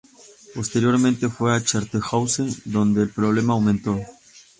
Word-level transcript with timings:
Posteriormente 0.55 1.29
fue 1.29 1.55
a 1.55 1.63
Charterhouse 1.63 2.63
donde 2.65 3.03
el 3.03 3.11
problema 3.11 3.53
aumentó. 3.53 3.99